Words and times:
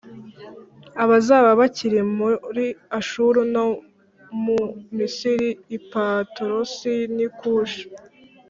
abazaba 1.03 1.49
bakiri 1.59 1.99
muri 2.17 2.65
Ashuru 2.99 3.39
no 3.53 3.65
mu 4.43 4.59
Misiri, 4.97 5.49
i 5.77 5.79
Patorosi, 5.91 6.93
n’i 7.15 7.27
Kushi, 7.37 7.83